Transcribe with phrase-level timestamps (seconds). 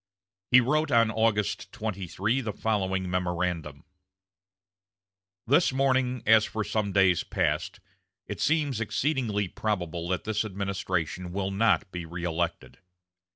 [0.49, 3.83] He wrote on August 23 the following memorandum:
[5.45, 7.79] "This morning, as for some days past,
[8.25, 12.77] it seems exceedingly probable that this administration will not be reëlected.